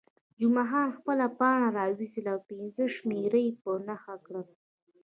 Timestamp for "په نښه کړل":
3.61-4.47